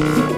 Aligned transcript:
Bye. 0.00 0.37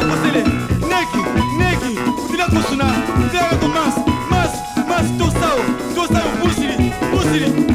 city. 7.31 7.70